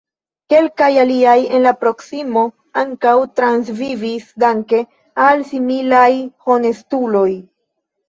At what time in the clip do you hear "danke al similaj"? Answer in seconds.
4.47-6.11